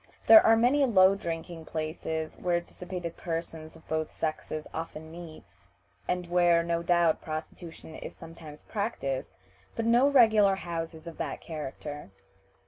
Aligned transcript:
There 0.25 0.43
are 0.43 0.55
many 0.57 0.83
low 0.83 1.13
drinking 1.13 1.65
places 1.65 2.35
where 2.35 2.59
dissipated 2.59 3.17
persons 3.17 3.75
of 3.75 3.87
both 3.87 4.11
sexes 4.11 4.65
often 4.73 5.11
meet, 5.11 5.43
and 6.07 6.25
where, 6.27 6.63
no 6.63 6.81
doubt, 6.81 7.21
prostitution 7.21 7.93
is 7.93 8.15
sometimes 8.15 8.63
practiced, 8.63 9.29
but 9.75 9.85
no 9.85 10.07
regular 10.09 10.55
houses 10.55 11.05
of 11.05 11.17
that 11.19 11.39
character." 11.39 12.09